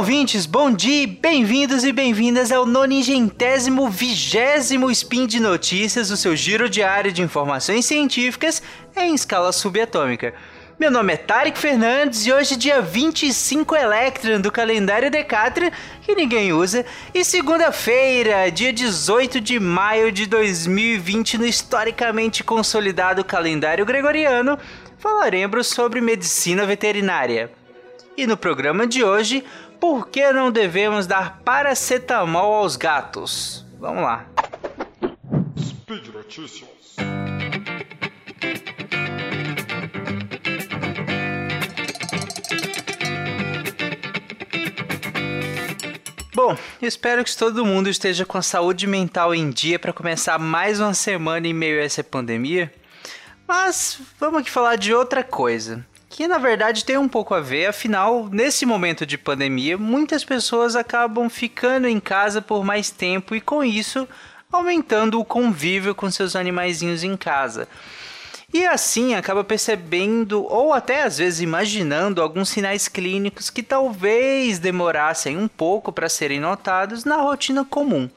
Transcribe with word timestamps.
ouvintes, 0.00 0.46
bom 0.46 0.72
dia, 0.72 1.06
bem-vindos 1.06 1.84
e 1.84 1.92
bem-vindas 1.92 2.50
ao 2.50 2.64
nonigentésimo 2.64 3.90
vigésimo 3.90 4.90
Spin 4.90 5.26
de 5.26 5.38
Notícias, 5.38 6.10
o 6.10 6.16
seu 6.16 6.34
giro 6.34 6.70
diário 6.70 7.12
de 7.12 7.20
informações 7.20 7.84
científicas 7.84 8.62
em 8.96 9.14
escala 9.14 9.52
subatômica. 9.52 10.32
Meu 10.78 10.90
nome 10.90 11.12
é 11.12 11.18
Tarek 11.18 11.58
Fernandes 11.58 12.24
e 12.24 12.32
hoje 12.32 12.56
dia 12.56 12.80
25 12.80 13.76
Electron 13.76 14.40
do 14.40 14.50
calendário 14.50 15.10
Decathlon, 15.10 15.70
que 16.00 16.14
ninguém 16.14 16.50
usa, 16.50 16.86
e 17.12 17.22
segunda-feira, 17.22 18.50
dia 18.50 18.72
18 18.72 19.38
de 19.38 19.60
maio 19.60 20.10
de 20.10 20.24
2020 20.24 21.36
no 21.36 21.44
historicamente 21.44 22.42
consolidado 22.42 23.22
calendário 23.22 23.84
gregoriano, 23.84 24.58
falaremos 24.96 25.66
sobre 25.66 26.00
medicina 26.00 26.64
veterinária. 26.64 27.50
E 28.16 28.26
no 28.26 28.36
programa 28.36 28.86
de 28.86 29.04
hoje, 29.04 29.44
por 29.80 30.08
que 30.08 30.30
não 30.30 30.52
devemos 30.52 31.06
dar 31.06 31.40
paracetamol 31.42 32.54
aos 32.54 32.76
gatos? 32.76 33.64
Vamos 33.78 34.02
lá. 34.02 34.26
Speed 35.58 36.08
Notícias. 36.08 36.68
Bom, 46.34 46.56
espero 46.80 47.24
que 47.24 47.36
todo 47.36 47.64
mundo 47.64 47.88
esteja 47.88 48.26
com 48.26 48.36
a 48.36 48.42
saúde 48.42 48.86
mental 48.86 49.34
em 49.34 49.50
dia 49.50 49.78
para 49.78 49.92
começar 49.92 50.38
mais 50.38 50.78
uma 50.78 50.94
semana 50.94 51.46
em 51.48 51.54
meio 51.54 51.80
a 51.80 51.84
essa 51.84 52.04
pandemia. 52.04 52.72
Mas 53.48 54.00
vamos 54.18 54.42
aqui 54.42 54.50
falar 54.50 54.76
de 54.76 54.94
outra 54.94 55.24
coisa 55.24 55.84
que 56.10 56.26
na 56.26 56.38
verdade 56.38 56.84
tem 56.84 56.98
um 56.98 57.08
pouco 57.08 57.32
a 57.32 57.40
ver, 57.40 57.66
afinal, 57.66 58.28
nesse 58.28 58.66
momento 58.66 59.06
de 59.06 59.16
pandemia, 59.16 59.78
muitas 59.78 60.24
pessoas 60.24 60.74
acabam 60.74 61.30
ficando 61.30 61.86
em 61.86 62.00
casa 62.00 62.42
por 62.42 62.64
mais 62.64 62.90
tempo 62.90 63.32
e 63.34 63.40
com 63.40 63.62
isso 63.62 64.08
aumentando 64.50 65.20
o 65.20 65.24
convívio 65.24 65.94
com 65.94 66.10
seus 66.10 66.34
animaizinhos 66.34 67.04
em 67.04 67.16
casa. 67.16 67.68
E 68.52 68.66
assim 68.66 69.14
acaba 69.14 69.44
percebendo, 69.44 70.44
ou 70.44 70.72
até 70.72 71.04
às 71.04 71.18
vezes 71.18 71.40
imaginando, 71.40 72.20
alguns 72.20 72.48
sinais 72.48 72.88
clínicos 72.88 73.48
que 73.48 73.62
talvez 73.62 74.58
demorassem 74.58 75.38
um 75.38 75.46
pouco 75.46 75.92
para 75.92 76.08
serem 76.08 76.40
notados 76.40 77.04
na 77.04 77.18
rotina 77.18 77.64
comum. 77.64 78.10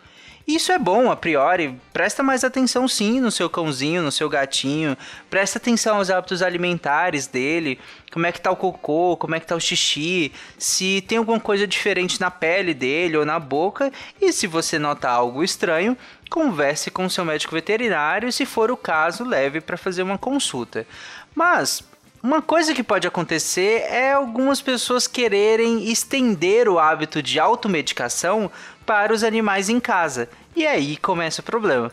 Isso 0.46 0.74
é 0.74 0.78
bom 0.78 1.10
a 1.10 1.16
priori. 1.16 1.80
Presta 1.94 2.22
mais 2.22 2.44
atenção 2.44 2.86
sim 2.86 3.22
no 3.22 3.32
seu 3.32 3.50
cãozinho, 3.50 4.02
no 4.02 4.12
seu 4.12 4.28
gatinho. 4.28 4.98
Presta 5.30 5.58
atenção 5.58 5.98
aos 5.98 6.10
hábitos 6.10 6.42
alimentares 6.42 7.28
dele. 7.28 7.80
Como 8.12 8.26
é 8.26 8.32
que 8.32 8.42
tá 8.42 8.52
o 8.52 8.56
cocô, 8.56 9.16
como 9.16 9.36
é 9.36 9.40
que 9.40 9.48
tá 9.48 9.56
o 9.56 9.60
xixi, 9.60 10.34
se 10.58 11.02
tem 11.08 11.18
alguma 11.18 11.40
coisa 11.40 11.66
diferente 11.66 12.20
na 12.20 12.30
pele 12.30 12.74
dele 12.74 13.16
ou 13.16 13.26
na 13.26 13.40
boca. 13.40 13.92
E 14.22 14.34
se 14.34 14.46
você 14.46 14.78
nota 14.78 15.10
algo 15.10 15.44
estranho, 15.44 15.98
converse 16.30 16.92
com 16.92 17.06
o 17.06 17.10
seu 17.10 17.24
médico 17.24 17.56
veterinário 17.56 18.28
e 18.28 18.34
se 18.34 18.46
for 18.46 18.70
o 18.70 18.78
caso, 18.78 19.24
leve 19.24 19.62
para 19.62 19.78
fazer 19.78 20.04
uma 20.04 20.18
consulta. 20.18 20.86
Mas 21.34 21.84
uma 22.24 22.42
coisa 22.42 22.74
que 22.74 22.82
pode 22.82 23.06
acontecer 23.06 23.82
é 23.82 24.14
algumas 24.14 24.62
pessoas 24.62 25.08
quererem 25.08 25.92
estender 25.92 26.70
o 26.70 26.80
hábito 26.80 27.22
de 27.22 27.38
automedicação 27.38 28.50
para 28.86 29.14
os 29.14 29.26
animais 29.26 29.68
em 29.68 29.78
casa. 29.78 30.30
E 30.56 30.66
aí 30.66 30.96
começa 30.96 31.42
o 31.42 31.44
problema. 31.44 31.92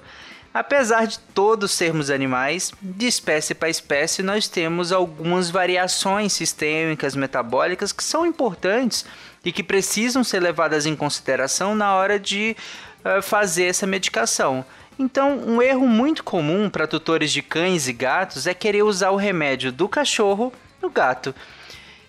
Apesar 0.55 1.09
de 1.09 1.19
todos 1.19 1.73
sermos 1.73 2.11
animais, 2.11 2.73
de 2.81 3.09
espécie 3.09 3.57
para 3.57 3.69
espécie 3.69 4.23
nós 4.23 4.47
temos 4.47 4.93
algumas 4.93 5.51
variações 5.51 6.33
sistêmicas 6.33 7.17
metabólicas 7.17 7.91
que 7.91 8.05
são 8.05 8.25
importantes 8.25 9.05
e 9.45 9.51
que 9.51 9.65
precisam 9.65 10.23
ser 10.23 10.39
levadas 10.39 10.87
em 10.87 10.95
consideração 10.95 11.75
na 11.75 11.97
hora 11.97 12.21
de 12.21 12.57
uh, 13.05 13.21
fazer 13.21 13.65
essa 13.65 13.87
medicação. 13.87 14.65
Então, 15.01 15.39
um 15.47 15.63
erro 15.63 15.89
muito 15.89 16.23
comum 16.23 16.69
para 16.69 16.87
tutores 16.87 17.33
de 17.33 17.41
cães 17.41 17.89
e 17.89 17.93
gatos 17.95 18.47
é 18.47 18.53
querer 18.53 18.83
usar 18.83 19.09
o 19.09 19.17
remédio 19.17 19.73
do 19.73 19.89
cachorro 19.89 20.53
no 20.83 20.91
gato. 20.91 21.35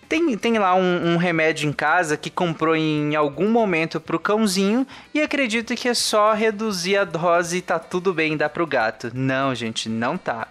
Tem, 0.06 0.36
tem 0.36 0.58
lá 0.58 0.74
um, 0.74 1.14
um, 1.14 1.16
remédio 1.16 1.66
em 1.66 1.72
casa 1.72 2.18
que 2.18 2.28
comprou 2.28 2.76
em 2.76 3.16
algum 3.16 3.48
momento 3.48 3.98
pro 3.98 4.20
cãozinho 4.20 4.86
e 5.14 5.22
acredita 5.22 5.74
que 5.74 5.88
é 5.88 5.94
só 5.94 6.34
reduzir 6.34 6.98
a 6.98 7.04
dose 7.04 7.56
e 7.56 7.62
tá 7.62 7.78
tudo 7.78 8.12
bem, 8.12 8.36
dá 8.36 8.46
pro 8.46 8.66
gato. 8.66 9.10
Não, 9.14 9.54
gente, 9.54 9.88
não 9.88 10.18
tá. 10.18 10.46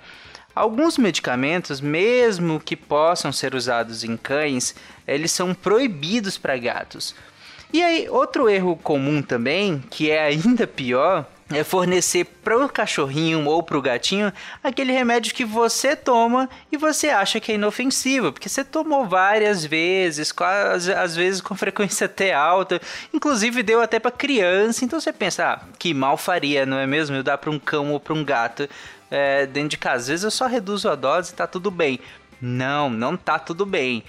Alguns 0.56 0.98
medicamentos, 0.98 1.80
mesmo 1.80 2.60
que 2.60 2.76
possam 2.76 3.32
ser 3.32 3.54
usados 3.54 4.04
em 4.04 4.18
cães, 4.18 4.74
eles 5.08 5.32
são 5.32 5.54
proibidos 5.54 6.40
para 6.40 6.58
gatos. 6.58 7.14
E 7.72 7.84
aí, 7.84 8.10
outro 8.10 8.50
erro 8.50 8.76
comum 8.78 9.22
também, 9.22 9.78
que 9.92 10.10
é 10.10 10.24
ainda 10.24 10.66
pior, 10.66 11.28
é 11.54 11.64
fornecer 11.64 12.28
o 12.46 12.70
cachorrinho 12.70 13.46
ou 13.48 13.64
para 13.64 13.78
o 13.78 13.82
gatinho 13.82 14.32
aquele 14.64 14.92
remédio 14.92 15.34
que 15.34 15.46
você 15.46 15.96
toma 15.96 16.50
e 16.72 16.78
você 16.78 17.10
acha 17.10 17.40
que 17.40 17.52
é 17.52 17.56
inofensivo, 17.56 18.32
porque 18.32 18.50
você 18.50 18.64
tomou 18.64 19.06
várias 19.06 19.66
vezes, 19.66 20.32
quase, 20.32 20.94
às 20.94 21.16
vezes 21.16 21.42
com 21.42 21.56
frequência 21.56 22.06
até 22.06 22.34
alta, 22.34 22.82
inclusive 23.14 23.64
deu 23.64 23.82
até 23.82 24.00
para 24.00 24.12
criança, 24.12 24.84
então 24.84 25.00
você 25.00 25.14
pensa, 25.14 25.54
ah, 25.54 25.62
que 25.78 25.94
mal 25.94 26.18
faria, 26.18 26.66
não 26.66 26.78
é 26.78 26.86
mesmo? 26.86 27.16
Eu 27.16 27.24
dar 27.24 27.38
para 27.38 27.50
um 27.50 27.60
cão 27.60 27.92
ou 27.92 28.00
para 28.00 28.14
um 28.14 28.24
gato 28.24 28.68
é, 29.10 29.46
dentro 29.46 29.70
de 29.70 29.78
casa. 29.78 30.04
Às 30.04 30.08
vezes 30.08 30.24
eu 30.24 30.32
só 30.32 30.48
reduzo 30.48 30.90
a 30.90 30.96
dose 30.96 31.32
e 31.32 31.36
tá 31.36 31.46
tudo 31.46 31.70
bem. 31.70 32.00
Não, 32.42 32.90
não 32.90 33.16
tá 33.16 33.38
tudo 33.38 33.66
bem. 33.66 34.04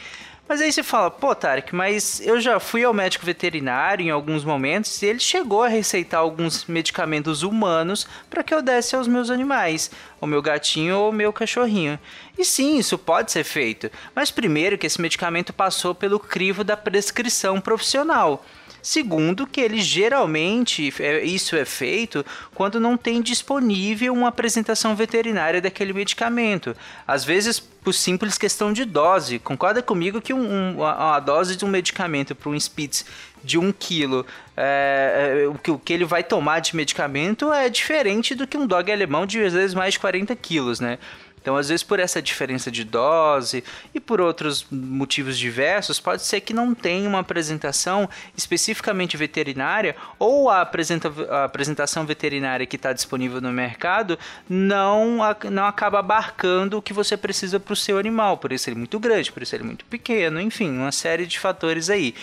Mas 0.48 0.60
aí 0.60 0.70
você 0.70 0.82
fala, 0.82 1.10
pô, 1.10 1.34
Tarek, 1.34 1.74
mas 1.74 2.20
eu 2.20 2.40
já 2.40 2.60
fui 2.60 2.84
ao 2.84 2.92
médico 2.92 3.24
veterinário 3.24 4.04
em 4.04 4.10
alguns 4.10 4.44
momentos 4.44 5.00
e 5.00 5.06
ele 5.06 5.20
chegou 5.20 5.62
a 5.62 5.68
receitar 5.68 6.20
alguns 6.20 6.66
medicamentos 6.66 7.42
humanos 7.42 8.06
para 8.28 8.42
que 8.42 8.52
eu 8.52 8.60
desse 8.60 8.94
aos 8.94 9.08
meus 9.08 9.30
animais, 9.30 9.90
o 10.20 10.26
meu 10.26 10.42
gatinho 10.42 10.98
ou 10.98 11.10
o 11.10 11.12
meu 11.12 11.32
cachorrinho. 11.32 11.98
E 12.36 12.44
sim, 12.44 12.76
isso 12.76 12.98
pode 12.98 13.32
ser 13.32 13.44
feito, 13.44 13.90
mas 14.14 14.30
primeiro 14.30 14.76
que 14.76 14.86
esse 14.86 15.00
medicamento 15.00 15.52
passou 15.52 15.94
pelo 15.94 16.18
crivo 16.18 16.64
da 16.64 16.76
prescrição 16.76 17.60
profissional. 17.60 18.44
Segundo, 18.82 19.46
que 19.46 19.60
ele 19.60 19.80
geralmente 19.80 20.92
é, 20.98 21.24
isso 21.24 21.54
é 21.54 21.64
feito 21.64 22.26
quando 22.54 22.80
não 22.80 22.96
tem 22.96 23.22
disponível 23.22 24.12
uma 24.12 24.28
apresentação 24.28 24.96
veterinária 24.96 25.60
daquele 25.60 25.92
medicamento. 25.92 26.76
Às 27.06 27.24
vezes 27.24 27.60
por 27.82 27.92
simples 27.92 28.38
questão 28.38 28.72
de 28.72 28.84
dose. 28.84 29.38
Concorda 29.38 29.82
comigo 29.82 30.20
que 30.20 30.32
um, 30.32 30.76
um, 30.78 30.84
a, 30.84 31.18
dose 31.18 31.56
de 31.56 31.64
um 31.64 31.68
medicamento 31.68 32.34
para 32.34 32.48
um 32.48 32.58
Spitz 32.58 33.04
de 33.42 33.58
1 33.58 33.62
um 33.62 33.72
quilo, 33.72 34.24
é, 34.56 35.42
é, 35.42 35.48
o, 35.48 35.54
que, 35.54 35.70
o 35.70 35.78
que 35.78 35.92
ele 35.92 36.04
vai 36.04 36.22
tomar 36.22 36.60
de 36.60 36.76
medicamento 36.76 37.52
é 37.52 37.68
diferente 37.68 38.36
do 38.36 38.46
que 38.46 38.56
um 38.56 38.66
dog 38.66 38.90
alemão 38.90 39.26
de 39.26 39.42
às 39.42 39.52
vezes 39.52 39.74
mais 39.74 39.94
de 39.94 40.00
40 40.00 40.34
quilos, 40.36 40.78
né? 40.78 40.98
Então, 41.42 41.56
às 41.56 41.68
vezes, 41.68 41.82
por 41.82 41.98
essa 41.98 42.22
diferença 42.22 42.70
de 42.70 42.84
dose 42.84 43.64
e 43.92 43.98
por 43.98 44.20
outros 44.20 44.64
motivos 44.70 45.36
diversos, 45.36 45.98
pode 45.98 46.22
ser 46.22 46.40
que 46.40 46.54
não 46.54 46.72
tenha 46.72 47.08
uma 47.08 47.18
apresentação 47.18 48.08
especificamente 48.36 49.16
veterinária 49.16 49.96
ou 50.20 50.48
a, 50.48 50.60
apresenta, 50.60 51.12
a 51.28 51.44
apresentação 51.44 52.06
veterinária 52.06 52.64
que 52.64 52.76
está 52.76 52.92
disponível 52.92 53.40
no 53.40 53.50
mercado 53.50 54.16
não, 54.48 55.18
não 55.50 55.66
acaba 55.66 55.98
abarcando 55.98 56.78
o 56.78 56.82
que 56.82 56.92
você 56.92 57.16
precisa 57.16 57.58
para 57.58 57.72
o 57.72 57.76
seu 57.76 57.98
animal, 57.98 58.38
por 58.38 58.52
isso 58.52 58.70
ele 58.70 58.76
é 58.76 58.78
muito 58.78 59.00
grande, 59.00 59.32
por 59.32 59.42
isso 59.42 59.56
ele 59.56 59.64
é 59.64 59.66
muito 59.66 59.84
pequeno, 59.86 60.40
enfim, 60.40 60.70
uma 60.70 60.92
série 60.92 61.26
de 61.26 61.40
fatores 61.40 61.90
aí. 61.90 62.14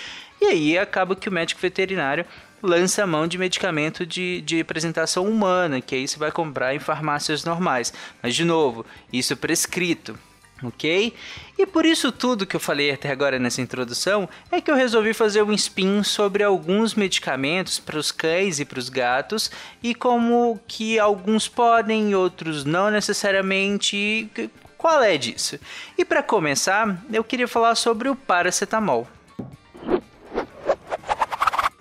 E 0.41 0.46
aí 0.46 0.78
acaba 0.78 1.16
que 1.16 1.28
o 1.28 1.31
médico 1.31 1.59
veterinário 1.59 2.25
lança 2.61 3.03
a 3.03 3.07
mão 3.07 3.27
de 3.27 3.37
medicamento 3.37 4.05
de, 4.05 4.41
de 4.41 4.59
apresentação 4.59 5.25
humana, 5.25 5.81
que 5.81 5.95
aí 5.95 6.07
você 6.07 6.17
vai 6.17 6.31
comprar 6.31 6.75
em 6.75 6.79
farmácias 6.79 7.44
normais. 7.44 7.94
Mas, 8.21 8.35
de 8.35 8.44
novo, 8.45 8.85
isso 9.11 9.35
prescrito, 9.35 10.17
ok? 10.63 11.13
E 11.57 11.65
por 11.65 11.85
isso 11.85 12.11
tudo 12.11 12.45
que 12.45 12.56
eu 12.56 12.59
falei 12.59 12.91
até 12.91 13.11
agora 13.11 13.39
nessa 13.39 13.61
introdução 13.61 14.27
é 14.51 14.61
que 14.61 14.69
eu 14.69 14.75
resolvi 14.75 15.13
fazer 15.13 15.44
um 15.44 15.53
spin 15.53 16.03
sobre 16.03 16.44
alguns 16.44 16.95
medicamentos 16.95 17.79
para 17.79 17.97
os 17.97 18.11
cães 18.11 18.59
e 18.59 18.65
para 18.65 18.79
os 18.79 18.89
gatos 18.89 19.51
e 19.81 19.94
como 19.94 20.59
que 20.67 21.00
alguns 21.00 21.47
podem, 21.47 22.15
outros 22.15 22.65
não 22.65 22.89
necessariamente. 22.89 24.29
Qual 24.77 25.03
é 25.03 25.17
disso? 25.17 25.59
E 25.97 26.05
para 26.05 26.23
começar, 26.23 27.03
eu 27.12 27.23
queria 27.23 27.47
falar 27.47 27.75
sobre 27.75 28.07
o 28.07 28.15
paracetamol 28.15 29.07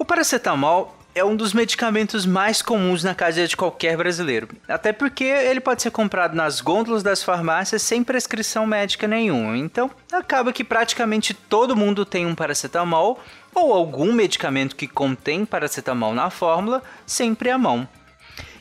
paracetamol 0.08 0.96
é 1.14 1.22
um 1.22 1.36
dos 1.36 1.52
medicamentos 1.52 2.24
mais 2.24 2.62
comuns 2.62 3.04
na 3.04 3.14
casa 3.14 3.46
de 3.46 3.56
qualquer 3.56 3.94
brasileiro. 3.94 4.48
Até 4.66 4.90
porque 4.90 5.24
ele 5.24 5.60
pode 5.60 5.82
ser 5.82 5.90
comprado 5.90 6.34
nas 6.34 6.62
gôndolas 6.62 7.02
das 7.02 7.22
farmácias 7.22 7.82
sem 7.82 8.02
prescrição 8.02 8.66
médica 8.66 9.06
nenhuma. 9.06 9.56
Então, 9.58 9.90
acaba 10.10 10.50
que 10.50 10.64
praticamente 10.64 11.34
todo 11.34 11.76
mundo 11.76 12.06
tem 12.06 12.24
um 12.24 12.34
paracetamol 12.34 13.20
ou 13.54 13.74
algum 13.74 14.14
medicamento 14.14 14.76
que 14.76 14.88
contém 14.88 15.44
paracetamol 15.44 16.14
na 16.14 16.30
fórmula 16.30 16.82
sempre 17.06 17.50
à 17.50 17.58
mão. 17.58 17.86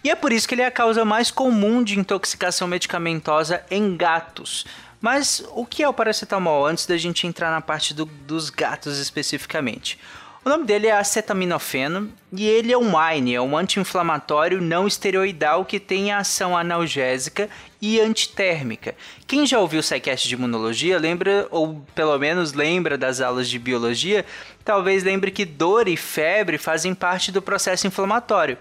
E 0.04 0.10
é 0.10 0.16
por 0.16 0.34
isso 0.34 0.48
que 0.48 0.56
ele 0.56 0.64
é 0.64 0.66
a 0.66 0.72
causa 0.72 1.06
mais 1.06 1.32
comum 1.32 1.82
de 1.82 1.98
intoxicação 1.98 2.68
medicamentosa 2.68 3.64
em 3.72 3.96
gatos. 3.96 4.66
Mas 5.00 5.44
o 5.54 5.66
que 5.66 5.82
é 5.82 5.88
o 5.88 5.94
paracetamol 5.94 6.66
antes 6.66 6.86
da 6.86 6.98
gente 6.98 7.26
entrar 7.26 7.52
na 7.52 7.62
parte 7.62 7.94
do, 7.94 8.06
dos 8.06 8.50
gatos 8.50 8.98
especificamente? 8.98 9.98
O 10.48 10.50
nome 10.50 10.64
dele 10.64 10.88
é 10.88 10.94
acetaminofeno 10.94 12.10
e 12.32 12.48
ele 12.48 12.72
é 12.72 12.78
um 12.78 12.94
wine, 12.98 13.36
é 13.36 13.42
um 13.42 13.58
anti-inflamatório 13.58 14.62
não 14.62 14.88
esteroidal 14.88 15.66
que 15.66 15.78
tem 15.78 16.14
ação 16.14 16.58
analgésica 16.58 17.50
e 17.82 18.00
antitérmica. 18.00 18.96
Quem 19.28 19.46
já 19.46 19.60
ouviu 19.60 19.82
o 19.82 19.84
SciCast 19.84 20.26
de 20.26 20.36
imunologia 20.36 20.98
lembra, 20.98 21.50
ou 21.52 21.86
pelo 21.94 22.18
menos 22.18 22.54
lembra 22.54 22.98
das 22.98 23.20
aulas 23.20 23.50
de 23.50 23.60
biologia, 23.60 24.26
talvez 24.64 25.04
lembre 25.04 25.32
que 25.32 25.44
dor 25.44 25.86
e 25.86 25.98
febre 25.98 26.58
fazem 26.58 26.96
parte 26.96 27.30
do 27.30 27.42
processo 27.42 27.86
inflamatório. 27.86 28.58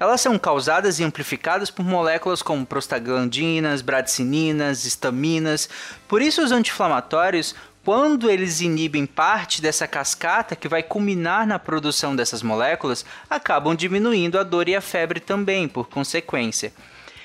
Elas 0.00 0.20
são 0.20 0.38
causadas 0.38 1.00
e 1.00 1.04
amplificadas 1.04 1.70
por 1.70 1.84
moléculas 1.84 2.40
como 2.40 2.64
prostaglandinas, 2.64 3.82
bradicininas, 3.82 4.84
histaminas. 4.84 5.68
Por 6.06 6.22
isso, 6.22 6.42
os 6.42 6.52
anti-inflamatórios 6.52 7.54
quando 7.88 8.30
eles 8.30 8.60
inibem 8.60 9.06
parte 9.06 9.62
dessa 9.62 9.88
cascata 9.88 10.54
que 10.54 10.68
vai 10.68 10.82
culminar 10.82 11.46
na 11.46 11.58
produção 11.58 12.14
dessas 12.14 12.42
moléculas, 12.42 13.02
acabam 13.30 13.74
diminuindo 13.74 14.38
a 14.38 14.42
dor 14.42 14.68
e 14.68 14.76
a 14.76 14.80
febre 14.82 15.20
também, 15.20 15.66
por 15.66 15.88
consequência. 15.88 16.70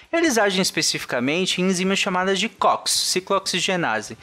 Eles 0.10 0.38
agem 0.38 0.62
especificamente 0.62 1.62
em 1.62 1.66
enzimas 1.66 2.00
chamadas 2.00 2.40
de 2.40 2.48
COX, 2.48 2.92
ciclooxigenase. 2.94 4.18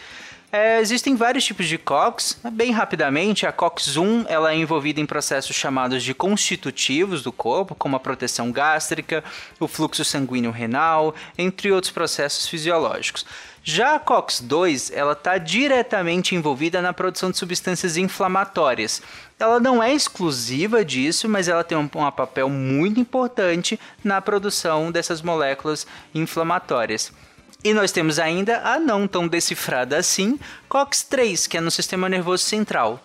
É, 0.52 0.80
existem 0.80 1.14
vários 1.14 1.44
tipos 1.44 1.66
de 1.66 1.78
COX. 1.78 2.36
Bem 2.52 2.72
rapidamente, 2.72 3.46
a 3.46 3.52
COX-1 3.52 4.26
ela 4.28 4.52
é 4.52 4.56
envolvida 4.56 5.00
em 5.00 5.06
processos 5.06 5.54
chamados 5.54 6.02
de 6.02 6.12
constitutivos 6.12 7.22
do 7.22 7.30
corpo, 7.30 7.76
como 7.76 7.94
a 7.94 8.00
proteção 8.00 8.50
gástrica, 8.50 9.22
o 9.60 9.68
fluxo 9.68 10.04
sanguíneo 10.04 10.50
renal, 10.50 11.14
entre 11.38 11.70
outros 11.70 11.92
processos 11.92 12.48
fisiológicos. 12.48 13.24
Já 13.62 13.94
a 13.94 14.00
COX-2, 14.00 14.90
ela 14.92 15.12
está 15.12 15.38
diretamente 15.38 16.34
envolvida 16.34 16.82
na 16.82 16.92
produção 16.92 17.30
de 17.30 17.38
substâncias 17.38 17.96
inflamatórias. 17.96 19.00
Ela 19.38 19.60
não 19.60 19.80
é 19.80 19.94
exclusiva 19.94 20.84
disso, 20.84 21.28
mas 21.28 21.46
ela 21.46 21.62
tem 21.62 21.78
um, 21.78 21.82
um 21.94 22.10
papel 22.10 22.48
muito 22.48 22.98
importante 22.98 23.78
na 24.02 24.20
produção 24.20 24.90
dessas 24.90 25.22
moléculas 25.22 25.86
inflamatórias. 26.12 27.12
E 27.62 27.74
nós 27.74 27.92
temos 27.92 28.18
ainda 28.18 28.60
a 28.64 28.78
não 28.78 29.06
tão 29.06 29.28
decifrada 29.28 29.98
assim, 29.98 30.38
COX-3, 30.68 31.46
que 31.46 31.58
é 31.58 31.60
no 31.60 31.70
sistema 31.70 32.08
nervoso 32.08 32.44
central. 32.44 33.04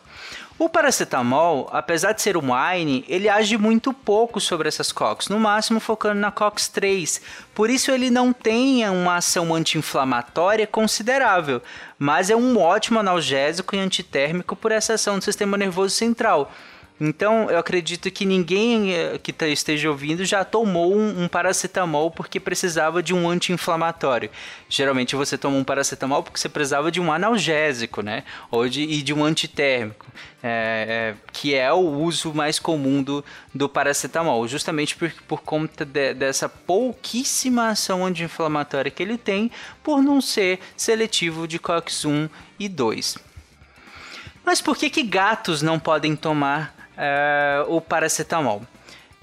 O 0.58 0.70
paracetamol, 0.70 1.70
apesar 1.74 2.14
de 2.14 2.22
ser 2.22 2.38
um 2.38 2.54
wine, 2.54 3.04
ele 3.10 3.28
age 3.28 3.58
muito 3.58 3.92
pouco 3.92 4.40
sobre 4.40 4.70
essas 4.70 4.90
COX, 4.90 5.28
no 5.28 5.38
máximo 5.38 5.82
focando 5.82 6.22
na 6.22 6.32
COX-3. 6.32 7.22
Por 7.54 7.70
isso 7.70 7.92
ele 7.92 8.10
não 8.10 8.32
tem 8.32 8.88
uma 8.90 9.18
ação 9.18 9.54
anti-inflamatória 9.54 10.66
considerável, 10.66 11.62
mas 12.00 12.30
é 12.30 12.36
um 12.38 12.58
ótimo 12.58 13.00
analgésico 13.00 13.76
e 13.76 13.80
antitérmico 13.80 14.56
por 14.56 14.72
essa 14.72 14.94
ação 14.94 15.20
do 15.20 15.26
sistema 15.26 15.58
nervoso 15.58 15.94
central. 15.94 16.50
Então, 17.00 17.50
eu 17.50 17.58
acredito 17.58 18.10
que 18.10 18.26
ninguém 18.26 18.94
eh, 18.94 19.20
que 19.22 19.34
tá, 19.34 19.46
esteja 19.48 19.90
ouvindo 19.90 20.24
já 20.24 20.46
tomou 20.46 20.96
um, 20.96 21.24
um 21.24 21.28
paracetamol 21.28 22.10
porque 22.10 22.40
precisava 22.40 23.04
de 23.04 23.14
um 23.14 23.30
anti-inflamatório. 23.30 24.30
Geralmente 24.70 25.14
você 25.14 25.38
toma 25.38 25.58
um 25.58 25.64
paracetamol 25.64 26.24
porque 26.24 26.40
você 26.40 26.48
precisava 26.48 26.90
de 26.90 27.02
um 27.02 27.12
analgésico, 27.12 28.02
né? 28.02 28.24
Ou 28.50 28.70
de, 28.70 28.84
e 28.84 29.02
de 29.02 29.14
um 29.14 29.26
antitérmico, 29.26 30.06
é, 30.42 30.86
é, 30.88 31.16
que 31.34 31.54
é 31.54 31.72
o 31.74 31.80
uso 31.80 32.34
mais 32.34 32.60
comum 32.60 33.04
do, 33.04 33.26
do 33.54 33.68
paracetamol, 33.68 34.48
justamente 34.48 34.96
por, 34.96 35.12
por 35.28 35.42
conta 35.42 35.84
de, 35.84 36.14
dessa 36.14 36.48
pouquíssima 36.48 37.68
ação 37.68 38.06
anti-inflamatória 38.06 38.90
que 38.90 39.04
ele 39.04 39.18
tem, 39.18 39.52
por 39.84 40.02
não 40.02 40.22
ser 40.22 40.62
seletivo 40.78 41.46
de 41.46 41.60
COX-1 41.60 42.30
e 42.58 42.70
2. 42.70 43.18
Mas 44.46 44.62
por 44.62 44.78
que, 44.78 44.90
que 44.90 45.04
gatos 45.04 45.62
não 45.62 45.78
podem 45.80 46.16
tomar 46.16 46.75
é, 46.98 47.64
o 47.68 47.80
paracetamol. 47.82 48.62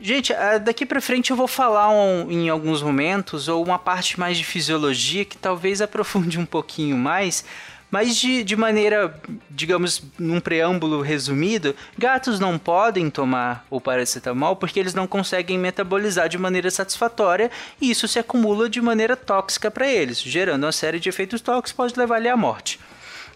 Gente, 0.00 0.32
é, 0.32 0.58
daqui 0.58 0.84
para 0.84 1.00
frente 1.00 1.30
eu 1.30 1.36
vou 1.36 1.46
falar 1.46 1.88
um, 1.90 2.28
em 2.28 2.48
alguns 2.48 2.82
momentos 2.82 3.46
ou 3.46 3.64
uma 3.64 3.78
parte 3.78 4.18
mais 4.18 4.36
de 4.36 4.44
fisiologia 4.44 5.24
que 5.24 5.38
talvez 5.38 5.80
aprofunde 5.80 6.40
um 6.40 6.44
pouquinho 6.44 6.96
mais, 6.96 7.44
mas 7.88 8.16
de, 8.16 8.42
de 8.42 8.56
maneira, 8.56 9.14
digamos, 9.48 10.02
num 10.18 10.40
preâmbulo 10.40 11.02
resumido, 11.02 11.76
gatos 11.96 12.40
não 12.40 12.58
podem 12.58 13.10
tomar 13.10 13.64
o 13.70 13.80
paracetamol 13.80 14.56
porque 14.56 14.80
eles 14.80 14.94
não 14.94 15.06
conseguem 15.06 15.58
metabolizar 15.58 16.28
de 16.28 16.38
maneira 16.38 16.70
satisfatória 16.70 17.50
e 17.80 17.90
isso 17.90 18.08
se 18.08 18.18
acumula 18.18 18.68
de 18.68 18.80
maneira 18.80 19.14
tóxica 19.14 19.70
para 19.70 19.86
eles, 19.86 20.20
gerando 20.20 20.64
uma 20.64 20.72
série 20.72 20.98
de 20.98 21.10
efeitos 21.10 21.40
tóxicos 21.40 21.70
que 21.70 21.76
pode 21.76 21.98
levar 21.98 22.18
ele 22.18 22.30
à 22.30 22.36
morte. 22.36 22.80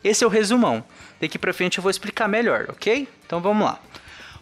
Esse 0.03 0.25
é 0.25 0.27
o 0.27 0.31
resumão. 0.31 0.83
Daqui 1.21 1.39
para 1.39 1.53
frente 1.53 1.79
eu 1.79 1.83
vou 1.83 1.91
explicar 1.91 2.27
melhor, 2.27 2.67
ok? 2.71 3.07
Então 3.25 3.41
vamos 3.41 3.65
lá. 3.65 3.79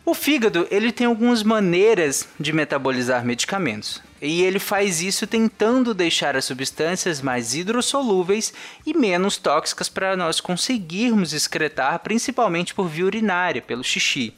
O 0.07 0.13
fígado 0.13 0.69
ele 0.71 0.93
tem 0.93 1.07
algumas 1.07 1.43
maneiras 1.43 2.29
de 2.39 2.53
metabolizar 2.53 3.25
medicamentos. 3.25 4.03
E 4.21 4.43
ele 4.43 4.59
faz 4.59 5.01
isso 5.01 5.27
tentando 5.27 5.95
deixar 5.95 6.37
as 6.37 6.45
substâncias 6.45 7.23
mais 7.23 7.55
hidrossolúveis 7.55 8.53
e 8.85 8.93
menos 8.93 9.39
tóxicas 9.39 9.89
para 9.89 10.15
nós 10.15 10.41
conseguirmos 10.41 11.33
excretar, 11.33 11.99
principalmente 12.01 12.75
por 12.75 12.87
via 12.87 13.07
urinária, 13.07 13.63
pelo 13.63 13.83
xixi. 13.83 14.35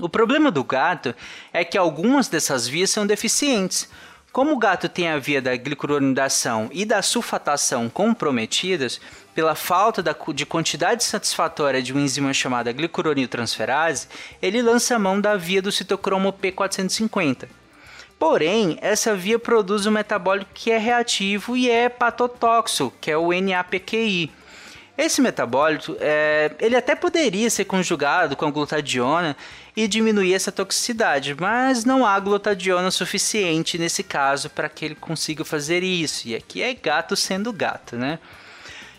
O 0.00 0.08
problema 0.08 0.50
do 0.50 0.64
gato 0.64 1.14
é 1.52 1.64
que 1.64 1.78
algumas 1.78 2.28
dessas 2.28 2.66
vias 2.66 2.90
são 2.90 3.06
deficientes, 3.06 3.88
como 4.36 4.52
o 4.52 4.58
gato 4.58 4.86
tem 4.86 5.08
a 5.08 5.18
via 5.18 5.40
da 5.40 5.56
glicuronidação 5.56 6.68
e 6.70 6.84
da 6.84 7.00
sulfatação 7.00 7.88
comprometidas, 7.88 9.00
pela 9.34 9.54
falta 9.54 10.04
de 10.34 10.44
quantidade 10.44 11.04
satisfatória 11.04 11.82
de 11.82 11.90
uma 11.90 12.02
enzima 12.02 12.34
chamada 12.34 12.70
glicuroniltransferase, 12.70 14.08
ele 14.42 14.60
lança 14.60 14.94
a 14.94 14.98
mão 14.98 15.18
da 15.18 15.38
via 15.38 15.62
do 15.62 15.72
citocromo 15.72 16.34
P450. 16.34 17.48
Porém, 18.18 18.76
essa 18.82 19.16
via 19.16 19.38
produz 19.38 19.86
um 19.86 19.90
metabólico 19.90 20.50
que 20.52 20.70
é 20.70 20.76
reativo 20.76 21.56
e 21.56 21.70
é 21.70 21.84
hepatotóxico, 21.84 22.92
que 23.00 23.10
é 23.10 23.16
o 23.16 23.32
NAPQI. 23.32 24.30
Esse 24.98 25.22
metabólito, 25.22 25.96
é, 25.98 26.52
ele 26.60 26.76
até 26.76 26.94
poderia 26.94 27.48
ser 27.48 27.64
conjugado 27.64 28.36
com 28.36 28.44
a 28.44 28.50
glutadiona 28.50 29.34
e 29.76 29.86
diminuir 29.86 30.32
essa 30.32 30.50
toxicidade, 30.50 31.36
mas 31.38 31.84
não 31.84 32.06
há 32.06 32.18
glutadiona 32.18 32.90
suficiente 32.90 33.76
nesse 33.76 34.02
caso 34.02 34.48
para 34.48 34.70
que 34.70 34.84
ele 34.84 34.94
consiga 34.94 35.44
fazer 35.44 35.82
isso. 35.82 36.26
E 36.26 36.34
aqui 36.34 36.62
é 36.62 36.72
gato 36.72 37.14
sendo 37.14 37.52
gato, 37.52 37.96
né? 37.96 38.18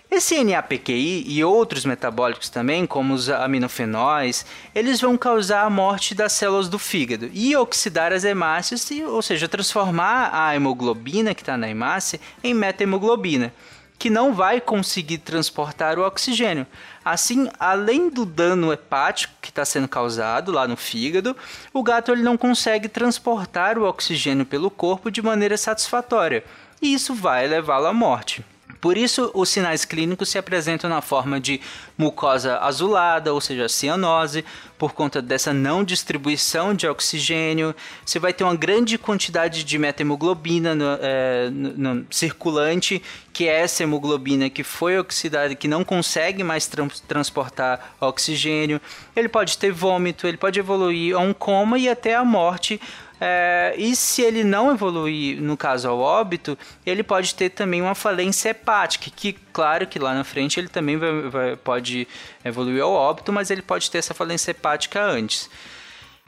Esse 0.09 0.41
NAPQI 0.41 1.25
e 1.27 1.43
outros 1.43 1.83
metabólicos 1.83 2.47
também, 2.47 2.85
como 2.85 3.13
os 3.13 3.29
aminofenóis, 3.29 4.45
eles 4.73 5.01
vão 5.01 5.17
causar 5.17 5.63
a 5.63 5.69
morte 5.69 6.15
das 6.15 6.31
células 6.31 6.69
do 6.69 6.79
fígado 6.79 7.29
e 7.33 7.53
oxidar 7.57 8.13
as 8.13 8.23
hemácias, 8.23 8.89
ou 9.05 9.21
seja, 9.21 9.49
transformar 9.49 10.29
a 10.31 10.55
hemoglobina 10.55 11.35
que 11.35 11.41
está 11.41 11.57
na 11.57 11.69
hemácia 11.69 12.21
em 12.41 12.53
metahemoglobina 12.53 13.51
que 13.99 14.09
não 14.09 14.33
vai 14.33 14.61
conseguir 14.61 15.17
transportar 15.19 15.97
o 15.97 16.05
oxigênio. 16.05 16.67
Assim, 17.03 17.49
além 17.59 18.09
do 18.09 18.25
dano 18.25 18.71
hepático 18.71 19.33
está 19.57 19.65
sendo 19.65 19.87
causado 19.87 20.51
lá 20.51 20.67
no 20.67 20.77
fígado, 20.77 21.35
o 21.73 21.81
gato 21.81 22.11
ele 22.11 22.21
não 22.21 22.37
consegue 22.37 22.87
transportar 22.87 23.77
o 23.77 23.83
oxigênio 23.83 24.45
pelo 24.45 24.69
corpo 24.69 25.09
de 25.09 25.21
maneira 25.21 25.57
satisfatória, 25.57 26.43
e 26.81 26.93
isso 26.93 27.15
vai 27.15 27.47
levá-lo 27.47 27.87
à 27.87 27.93
morte. 27.93 28.45
Por 28.79 28.97
isso, 28.97 29.31
os 29.33 29.49
sinais 29.49 29.85
clínicos 29.85 30.29
se 30.29 30.37
apresentam 30.37 30.89
na 30.89 31.01
forma 31.01 31.39
de 31.39 31.59
mucosa 31.97 32.59
azulada, 32.59 33.33
ou 33.33 33.41
seja, 33.41 33.67
cianose, 33.67 34.45
por 34.77 34.93
conta 34.93 35.21
dessa 35.21 35.51
não 35.51 35.83
distribuição 35.83 36.73
de 36.73 36.87
oxigênio. 36.87 37.75
Você 38.05 38.19
vai 38.19 38.31
ter 38.31 38.43
uma 38.43 38.55
grande 38.55 38.97
quantidade 38.97 39.63
de 39.63 39.77
metahemoglobina 39.77 40.75
no, 40.75 40.85
é, 41.01 41.49
no, 41.49 41.95
no, 41.95 42.07
circulante, 42.11 43.01
que 43.33 43.47
é 43.47 43.61
essa 43.61 43.83
hemoglobina 43.83 44.49
que 44.49 44.63
foi 44.63 44.97
oxidada, 44.99 45.55
que 45.55 45.67
não 45.67 45.83
consegue 45.83 46.43
mais 46.43 46.67
tra 46.67 46.87
transportar 47.07 47.95
oxigênio. 47.99 48.79
Ele 49.15 49.27
pode 49.27 49.57
ter 49.57 49.71
vômito, 49.71 50.27
ele 50.27 50.37
pode 50.37 50.59
evoluir 50.59 51.15
a 51.15 51.19
um 51.19 51.33
coma 51.33 51.79
e 51.79 51.89
até 51.89 52.15
a 52.15 52.23
morte 52.23 52.79
é, 53.19 53.73
e 53.77 53.95
se 53.95 54.21
ele 54.21 54.43
não 54.43 54.71
evoluir, 54.71 55.41
no 55.41 55.57
caso 55.57 55.89
ao 55.89 55.99
óbito, 55.99 56.57
ele 56.85 57.01
pode 57.01 57.33
ter 57.33 57.49
também 57.49 57.81
uma 57.81 57.95
falência 57.95 58.49
hepática, 58.49 59.09
que 59.13 59.33
claro 59.51 59.87
que 59.87 59.97
lá 59.97 60.13
na 60.13 60.23
frente 60.23 60.59
ele 60.59 60.67
também 60.67 60.97
vai, 60.97 61.21
vai, 61.29 61.55
pode 61.55 62.07
evoluir 62.45 62.83
ao 62.83 62.91
óbito, 62.91 63.33
mas 63.33 63.49
ele 63.49 63.61
pode 63.61 63.89
ter 63.89 63.97
essa 63.97 64.13
falência 64.13 64.51
hepática 64.51 65.01
antes. 65.03 65.49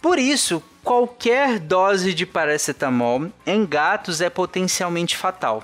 Por 0.01 0.17
isso, 0.17 0.63
qualquer 0.84 1.60
dose 1.60 2.13
de 2.13 2.25
paracetamol 2.25 3.27
em 3.46 3.65
gatos 3.65 4.22
é 4.22 4.29
potencialmente 4.29 5.15
fatal. 5.15 5.63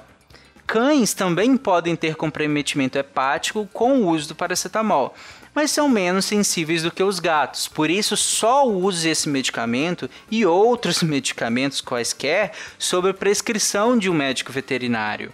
Cães 0.67 1.13
também 1.13 1.55
podem 1.57 1.95
ter 1.95 2.15
comprometimento 2.15 2.97
hepático 2.97 3.67
com 3.71 3.99
o 3.99 4.07
uso 4.09 4.29
do 4.29 4.35
paracetamol, 4.35 5.15
mas 5.55 5.71
são 5.71 5.87
menos 5.87 6.25
sensíveis 6.25 6.83
do 6.83 6.91
que 6.91 7.01
os 7.01 7.19
gatos. 7.19 7.67
Por 7.67 7.89
isso, 7.89 8.17
só 8.17 8.67
use 8.67 9.07
esse 9.07 9.29
medicamento 9.29 10.09
e 10.29 10.45
outros 10.45 11.01
medicamentos 11.03 11.79
quaisquer 11.79 12.51
sob 12.77 13.13
prescrição 13.13 13.97
de 13.97 14.09
um 14.09 14.13
médico 14.13 14.51
veterinário. 14.51 15.31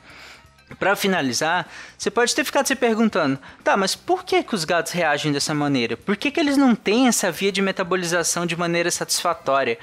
Para 0.79 0.95
finalizar, 0.95 1.67
você 1.97 2.09
pode 2.09 2.33
ter 2.33 2.45
ficado 2.45 2.67
se 2.67 2.75
perguntando: 2.75 3.39
tá, 3.63 3.75
mas 3.75 3.95
por 3.95 4.23
que, 4.23 4.43
que 4.43 4.55
os 4.55 4.63
gatos 4.63 4.91
reagem 4.91 5.31
dessa 5.31 5.53
maneira? 5.53 5.97
Por 5.97 6.15
que, 6.15 6.31
que 6.31 6.39
eles 6.39 6.55
não 6.55 6.75
têm 6.75 7.07
essa 7.07 7.31
via 7.31 7.51
de 7.51 7.61
metabolização 7.61 8.45
de 8.45 8.55
maneira 8.55 8.89
satisfatória? 8.89 9.77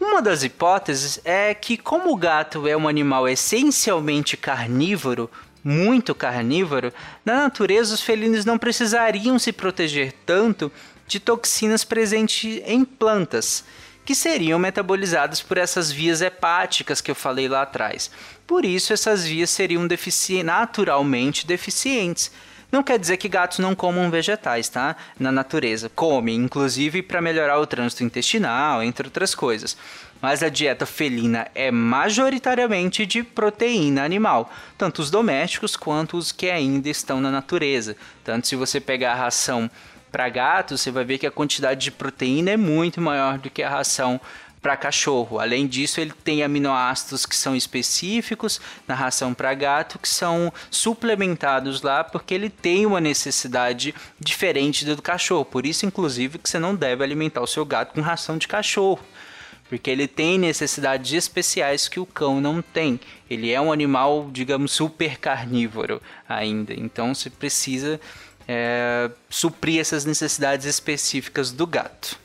Uma 0.00 0.20
das 0.20 0.42
hipóteses 0.42 1.20
é 1.24 1.54
que, 1.54 1.76
como 1.76 2.12
o 2.12 2.16
gato 2.16 2.66
é 2.66 2.76
um 2.76 2.88
animal 2.88 3.28
essencialmente 3.28 4.36
carnívoro, 4.36 5.30
muito 5.64 6.14
carnívoro, 6.14 6.92
na 7.24 7.42
natureza 7.42 7.94
os 7.94 8.02
felinos 8.02 8.44
não 8.44 8.58
precisariam 8.58 9.38
se 9.38 9.52
proteger 9.52 10.12
tanto 10.26 10.70
de 11.06 11.20
toxinas 11.20 11.84
presentes 11.84 12.62
em 12.66 12.84
plantas 12.84 13.64
que 14.04 14.14
seriam 14.14 14.58
metabolizadas 14.58 15.40
por 15.40 15.58
essas 15.58 15.92
vias 15.92 16.20
hepáticas 16.20 17.00
que 17.00 17.10
eu 17.10 17.14
falei 17.14 17.48
lá 17.48 17.62
atrás. 17.62 18.10
Por 18.46 18.64
isso, 18.64 18.92
essas 18.92 19.24
vias 19.24 19.50
seriam 19.50 19.86
defici 19.86 20.42
naturalmente 20.42 21.46
deficientes. 21.46 22.30
Não 22.70 22.82
quer 22.82 22.98
dizer 22.98 23.18
que 23.18 23.28
gatos 23.28 23.58
não 23.58 23.74
comam 23.74 24.10
vegetais, 24.10 24.68
tá? 24.68 24.96
Na 25.18 25.30
natureza. 25.30 25.90
Comem, 25.90 26.36
inclusive 26.36 27.02
para 27.02 27.20
melhorar 27.20 27.58
o 27.60 27.66
trânsito 27.66 28.02
intestinal, 28.02 28.82
entre 28.82 29.06
outras 29.06 29.34
coisas. 29.34 29.76
Mas 30.22 30.40
a 30.40 30.48
dieta 30.48 30.86
felina 30.86 31.48
é 31.52 31.72
majoritariamente 31.72 33.04
de 33.04 33.24
proteína 33.24 34.04
animal, 34.04 34.52
tanto 34.78 35.02
os 35.02 35.10
domésticos 35.10 35.74
quanto 35.74 36.16
os 36.16 36.30
que 36.30 36.48
ainda 36.48 36.88
estão 36.88 37.20
na 37.20 37.28
natureza. 37.28 37.96
Tanto 38.22 38.46
se 38.46 38.54
você 38.54 38.80
pegar 38.80 39.12
a 39.12 39.16
ração 39.16 39.68
para 40.12 40.28
gato, 40.28 40.78
você 40.78 40.92
vai 40.92 41.04
ver 41.04 41.18
que 41.18 41.26
a 41.26 41.30
quantidade 41.30 41.80
de 41.80 41.90
proteína 41.90 42.52
é 42.52 42.56
muito 42.56 43.00
maior 43.00 43.36
do 43.36 43.50
que 43.50 43.64
a 43.64 43.68
ração 43.68 44.20
para 44.62 44.76
cachorro. 44.76 45.40
Além 45.40 45.66
disso, 45.66 46.00
ele 46.00 46.12
tem 46.22 46.44
aminoácidos 46.44 47.26
que 47.26 47.34
são 47.34 47.56
específicos 47.56 48.60
na 48.86 48.94
ração 48.94 49.34
para 49.34 49.52
gato, 49.54 49.98
que 49.98 50.08
são 50.08 50.52
suplementados 50.70 51.82
lá 51.82 52.04
porque 52.04 52.32
ele 52.32 52.48
tem 52.48 52.86
uma 52.86 53.00
necessidade 53.00 53.92
diferente 54.20 54.84
do 54.84 55.02
cachorro. 55.02 55.44
Por 55.44 55.66
isso, 55.66 55.84
inclusive, 55.84 56.38
que 56.38 56.48
você 56.48 56.60
não 56.60 56.76
deve 56.76 57.02
alimentar 57.02 57.40
o 57.40 57.46
seu 57.46 57.64
gato 57.64 57.92
com 57.92 58.00
ração 58.00 58.38
de 58.38 58.46
cachorro. 58.46 59.00
Porque 59.72 59.90
ele 59.90 60.06
tem 60.06 60.38
necessidades 60.38 61.14
especiais 61.14 61.88
que 61.88 61.98
o 61.98 62.04
cão 62.04 62.42
não 62.42 62.60
tem. 62.60 63.00
Ele 63.30 63.50
é 63.50 63.58
um 63.58 63.72
animal, 63.72 64.28
digamos, 64.30 64.70
super 64.70 65.16
carnívoro 65.16 65.98
ainda. 66.28 66.74
Então 66.74 67.14
você 67.14 67.30
precisa 67.30 67.98
é, 68.46 69.10
suprir 69.30 69.80
essas 69.80 70.04
necessidades 70.04 70.66
específicas 70.66 71.50
do 71.52 71.66
gato. 71.66 72.20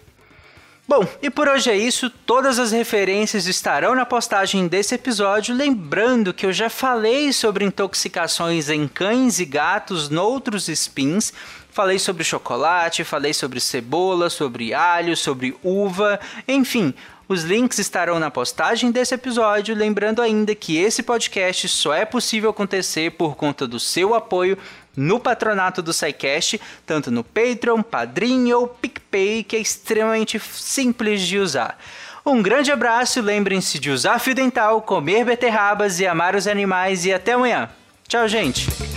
Bom, 0.86 1.08
e 1.22 1.30
por 1.30 1.48
hoje 1.48 1.70
é 1.70 1.78
isso. 1.78 2.10
Todas 2.10 2.60
as 2.60 2.74
referências 2.74 3.48
estarão 3.48 3.96
na 3.96 4.06
postagem 4.06 4.68
desse 4.68 4.96
episódio. 4.96 5.56
Lembrando 5.56 6.34
que 6.34 6.46
eu 6.46 6.52
já 6.52 6.70
falei 6.70 7.32
sobre 7.32 7.64
intoxicações 7.64 8.70
em 8.70 8.90
cães 8.90 9.40
e 9.40 9.46
gatos 9.46 10.10
noutros 10.10 10.68
spins. 10.68 11.32
Falei 11.72 12.00
sobre 12.00 12.24
chocolate, 12.24 13.04
falei 13.04 13.34
sobre 13.34 13.60
cebola, 13.60 14.30
sobre 14.32 14.74
alho, 14.74 15.16
sobre 15.16 15.56
uva, 15.64 16.20
enfim. 16.48 16.94
Os 17.30 17.44
links 17.44 17.78
estarão 17.78 18.20
na 18.20 18.32
postagem 18.32 18.90
desse 18.90 19.14
episódio, 19.14 19.76
lembrando 19.76 20.22
ainda 20.22 20.56
que 20.56 20.78
esse 20.78 21.04
podcast 21.04 21.68
só 21.68 21.94
é 21.94 22.06
possível 22.06 22.50
acontecer 22.50 23.12
por 23.12 23.36
conta 23.36 23.68
do 23.68 23.80
seu 23.80 24.16
apoio 24.16 24.58
no 24.96 25.20
patronato 25.20 25.82
do 25.82 25.92
SciCast, 25.92 26.60
tanto 26.86 27.12
no 27.12 27.26
Patreon, 27.26 27.84
Padrinho 27.84 28.60
ou 28.60 28.68
PicPay, 28.68 29.44
que 29.44 29.58
é 29.58 29.60
extremamente 29.60 30.40
simples 30.40 31.22
de 31.22 31.38
usar. 31.38 31.78
Um 32.26 32.42
grande 32.42 32.72
abraço, 32.72 33.22
lembrem-se 33.22 33.78
de 33.78 33.92
usar 33.92 34.20
fio 34.20 34.34
dental, 34.34 34.82
comer 34.82 35.26
beterrabas 35.26 36.00
e 36.00 36.08
amar 36.08 36.34
os 36.34 36.48
animais 36.48 37.06
e 37.06 37.14
até 37.14 37.34
amanhã. 37.34 37.70
Tchau, 38.08 38.28
gente! 38.28 38.97